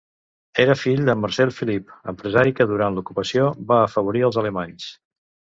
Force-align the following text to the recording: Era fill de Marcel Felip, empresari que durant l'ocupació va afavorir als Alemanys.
Era 0.61 0.75
fill 0.83 1.03
de 1.09 1.15
Marcel 1.23 1.53
Felip, 1.57 1.91
empresari 2.13 2.55
que 2.61 2.67
durant 2.73 2.97
l'ocupació 3.01 3.53
va 3.75 3.79
afavorir 3.83 4.27
als 4.31 4.43
Alemanys. 4.45 4.91